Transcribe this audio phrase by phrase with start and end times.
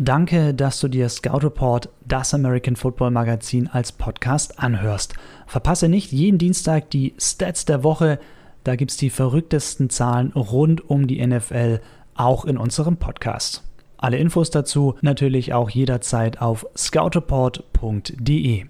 [0.00, 5.14] Danke, dass du dir Scout Report, das American Football Magazin, als Podcast anhörst.
[5.48, 8.20] Verpasse nicht jeden Dienstag die Stats der Woche.
[8.62, 11.80] Da gibt es die verrücktesten Zahlen rund um die NFL,
[12.14, 13.64] auch in unserem Podcast.
[13.96, 18.66] Alle Infos dazu natürlich auch jederzeit auf scoutreport.de.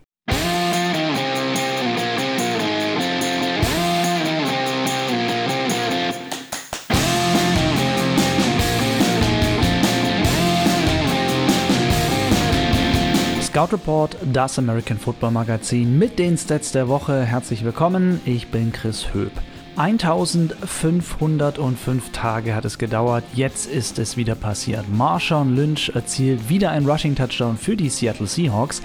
[13.59, 17.25] Scout Report, das American Football Magazin mit den Stats der Woche.
[17.25, 19.33] Herzlich willkommen, ich bin Chris Höp.
[19.75, 24.85] 1505 Tage hat es gedauert, jetzt ist es wieder passiert.
[24.89, 28.81] Marshawn Lynch erzielt wieder ein Rushing Touchdown für die Seattle Seahawks.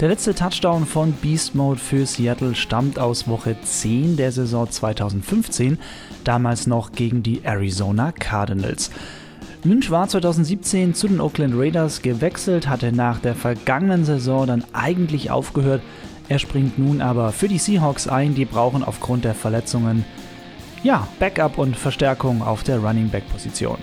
[0.00, 5.78] Der letzte Touchdown von Beast Mode für Seattle stammt aus Woche 10 der Saison 2015,
[6.24, 8.90] damals noch gegen die Arizona Cardinals.
[9.62, 15.30] Lynch war 2017 zu den Oakland Raiders gewechselt, hatte nach der vergangenen Saison dann eigentlich
[15.30, 15.82] aufgehört.
[16.30, 20.04] Er springt nun aber für die Seahawks ein, die brauchen aufgrund der Verletzungen
[20.82, 23.76] ja, Backup und Verstärkung auf der Running Back Position.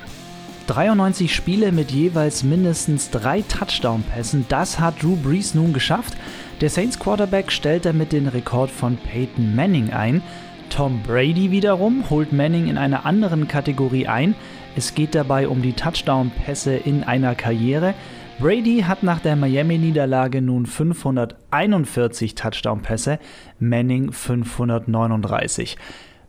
[0.65, 6.17] 93 Spiele mit jeweils mindestens drei Touchdown-Pässen, das hat Drew Brees nun geschafft.
[6.59, 10.23] Der Saints Quarterback stellt damit den Rekord von Peyton Manning ein.
[10.69, 14.35] Tom Brady wiederum holt Manning in einer anderen Kategorie ein.
[14.78, 17.95] Es geht dabei um die Touchdown-Pässe in einer Karriere.
[18.39, 23.17] Brady hat nach der Miami-Niederlage nun 541 Touchdown-Pässe,
[23.58, 25.78] Manning 539.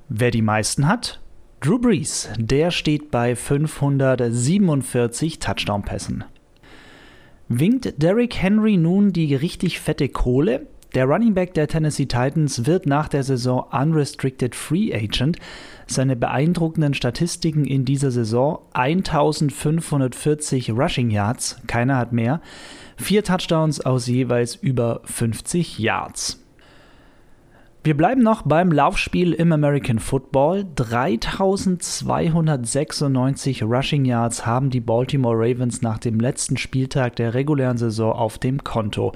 [0.08, 1.20] Wer die meisten hat?
[1.60, 6.24] Drew Brees, der steht bei 547 Touchdown-Pässen.
[7.48, 10.66] Winkt Derrick Henry nun die richtig fette Kohle?
[10.94, 15.36] Der Running Back der Tennessee Titans wird nach der Saison Unrestricted Free Agent.
[15.86, 22.40] Seine beeindruckenden Statistiken in dieser Saison 1540 Rushing Yards, keiner hat mehr,
[22.96, 26.42] vier Touchdowns aus jeweils über 50 Yards.
[27.84, 30.66] Wir bleiben noch beim Laufspiel im American Football.
[30.74, 38.38] 3296 Rushing Yards haben die Baltimore Ravens nach dem letzten Spieltag der regulären Saison auf
[38.38, 39.12] dem Konto.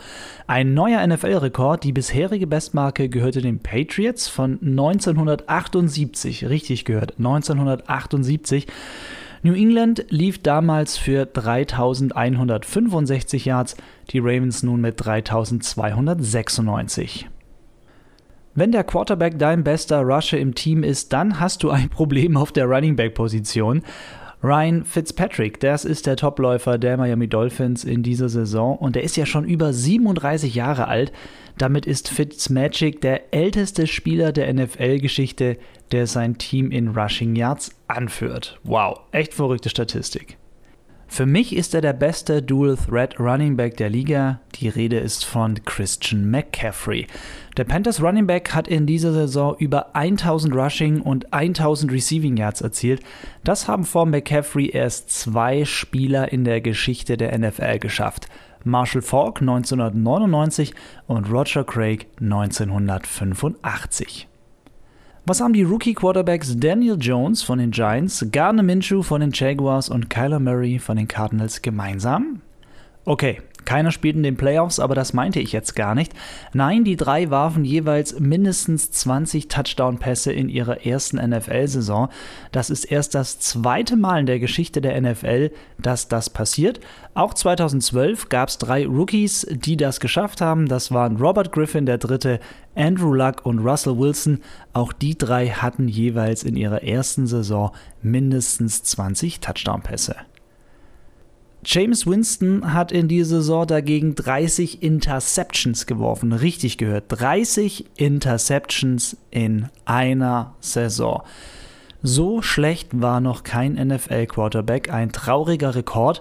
[0.47, 1.83] Ein neuer NFL-Rekord.
[1.83, 6.49] Die bisherige Bestmarke gehörte den Patriots von 1978.
[6.49, 8.69] Richtig gehört, 1978.
[9.43, 13.77] New England lief damals für 3165 Yards,
[14.11, 17.27] die Ravens nun mit 3296.
[18.55, 22.53] Wenn der Quarterback dein bester Rusher im Team ist, dann hast du ein Problem auf
[22.53, 23.83] der Running Back Position.
[24.45, 29.17] Ryan Fitzpatrick, das ist der Topläufer der Miami Dolphins in dieser Saison und er ist
[29.17, 31.13] ja schon über 37 Jahre alt.
[31.59, 35.59] Damit ist Fitzmagic der älteste Spieler der NFL-Geschichte,
[35.93, 38.59] der sein Team in Rushing Yards anführt.
[38.65, 40.39] Wow, echt verrückte Statistik.
[41.13, 44.41] Für mich ist er der beste Dual Threat Running Back der Liga.
[44.55, 47.07] Die Rede ist von Christian McCaffrey.
[47.59, 52.63] Der Panthers Running Back hat in dieser Saison über 1000 Rushing und 1000 Receiving Yards
[52.63, 53.03] erzielt.
[53.45, 58.29] Das haben vor McCaffrey erst zwei Spieler in der Geschichte der NFL geschafft.
[58.65, 60.73] Marshall Falk 1999
[61.07, 64.29] und Roger Craig 1985.
[65.25, 70.11] Was haben die Rookie-Quarterbacks Daniel Jones von den Giants, Garner Minshew von den Jaguars und
[70.11, 72.41] Kyler Murray von den Cardinals gemeinsam?
[73.05, 76.13] Okay, keiner spielt in den Playoffs, aber das meinte ich jetzt gar nicht.
[76.53, 82.09] Nein, die drei warfen jeweils mindestens 20 Touchdown-Pässe in ihrer ersten NFL-Saison.
[82.51, 86.81] Das ist erst das zweite Mal in der Geschichte der NFL, dass das passiert.
[87.15, 90.67] Auch 2012 gab es drei Rookies, die das geschafft haben.
[90.69, 92.41] Das waren Robert Griffin, der dritte,
[92.75, 94.41] Andrew Luck und Russell Wilson.
[94.73, 100.17] Auch die drei hatten jeweils in ihrer ersten Saison mindestens 20 Touchdown-Pässe.
[101.65, 106.33] James Winston hat in dieser Saison dagegen 30 Interceptions geworfen.
[106.33, 107.05] Richtig gehört.
[107.09, 111.23] 30 Interceptions in einer Saison.
[112.03, 114.93] So schlecht war noch kein NFL-Quarterback.
[114.93, 116.21] Ein trauriger Rekord.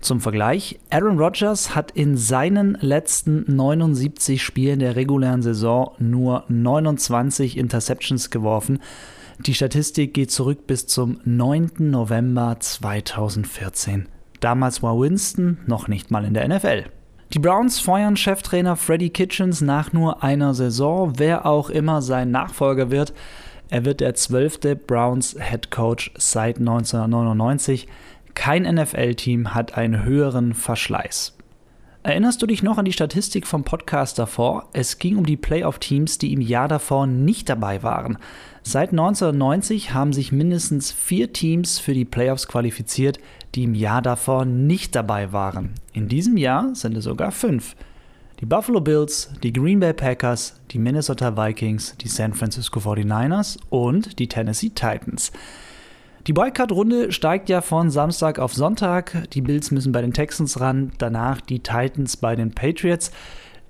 [0.00, 7.58] Zum Vergleich, Aaron Rodgers hat in seinen letzten 79 Spielen der regulären Saison nur 29
[7.58, 8.78] Interceptions geworfen.
[9.44, 11.72] Die Statistik geht zurück bis zum 9.
[11.78, 14.08] November 2014.
[14.40, 16.84] Damals war Winston noch nicht mal in der NFL.
[17.34, 22.90] Die Browns feuern Cheftrainer Freddie Kitchens nach nur einer Saison, wer auch immer sein Nachfolger
[22.90, 23.12] wird.
[23.68, 27.86] Er wird der zwölfte Browns Head Coach seit 1999.
[28.34, 31.37] Kein NFL-Team hat einen höheren Verschleiß.
[32.04, 34.68] Erinnerst du dich noch an die Statistik vom Podcast davor?
[34.72, 38.18] Es ging um die Playoff-Teams, die im Jahr davor nicht dabei waren.
[38.62, 43.18] Seit 1990 haben sich mindestens vier Teams für die Playoffs qualifiziert,
[43.54, 45.74] die im Jahr davor nicht dabei waren.
[45.92, 47.74] In diesem Jahr sind es sogar fünf.
[48.40, 54.20] Die Buffalo Bills, die Green Bay Packers, die Minnesota Vikings, die San Francisco 49ers und
[54.20, 55.32] die Tennessee Titans.
[56.28, 59.30] Die Wildcard-Runde steigt ja von Samstag auf Sonntag.
[59.32, 63.12] Die Bills müssen bei den Texans ran, danach die Titans bei den Patriots.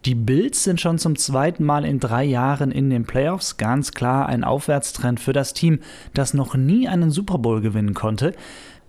[0.04, 3.58] Die Bills sind schon zum zweiten Mal in drei Jahren in den Playoffs.
[3.58, 5.78] Ganz klar ein Aufwärtstrend für das Team,
[6.14, 8.34] das noch nie einen Super Bowl gewinnen konnte.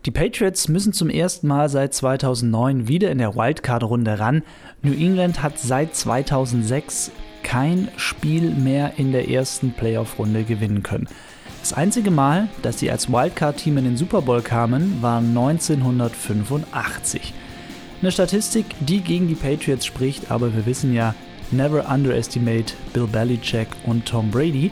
[0.07, 4.41] Die Patriots müssen zum ersten Mal seit 2009 wieder in der Wildcard-Runde ran.
[4.81, 7.11] New England hat seit 2006
[7.43, 11.07] kein Spiel mehr in der ersten Playoff-Runde gewinnen können.
[11.61, 17.33] Das einzige Mal, dass sie als Wildcard-Team in den Super Bowl kamen, war 1985.
[18.01, 21.13] Eine Statistik, die gegen die Patriots spricht, aber wir wissen ja,
[21.51, 24.71] never underestimate Bill Belichick und Tom Brady.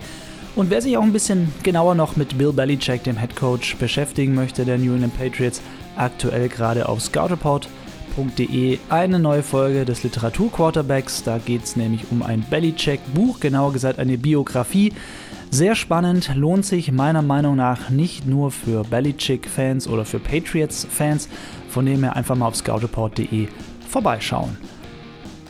[0.55, 4.33] Und wer sich auch ein bisschen genauer noch mit Bill Belichick, dem Head Coach, beschäftigen
[4.33, 5.61] möchte, der New England Patriots,
[5.97, 11.23] aktuell gerade auf scoutreport.de eine neue Folge des Literaturquarterbacks.
[11.23, 14.93] Da geht es nämlich um ein Belichick-Buch, genauer gesagt eine Biografie.
[15.49, 21.29] Sehr spannend, lohnt sich meiner Meinung nach nicht nur für Belichick-Fans oder für Patriots-Fans,
[21.69, 23.47] von dem her einfach mal auf scoutreport.de
[23.87, 24.57] vorbeischauen.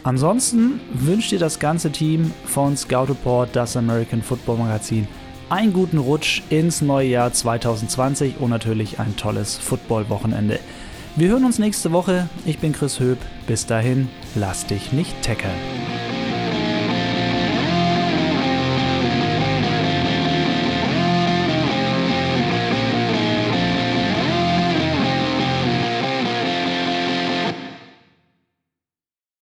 [0.03, 5.07] Ansonsten wünscht dir das ganze Team von Scout Report, das American Football Magazin,
[5.49, 10.59] einen guten Rutsch ins neue Jahr 2020 und natürlich ein tolles Football-Wochenende.
[11.15, 12.29] Wir hören uns nächste Woche.
[12.45, 13.17] Ich bin Chris Höp.
[13.47, 15.96] Bis dahin, lass dich nicht tackeln.